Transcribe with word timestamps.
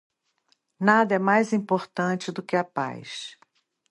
Nada 0.79 1.13
é 1.13 1.19
mais 1.19 1.53
importante 1.53 2.31
do 2.31 2.41
que 2.41 2.55
a 2.55 2.63
paz. 2.63 3.37